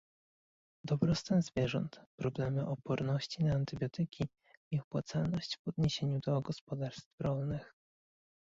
[0.83, 4.25] dobrostan zwierząt, problemy oporności na antybiotyki
[4.71, 7.73] i opłacalność w odniesieniu do gospodarstw rolnych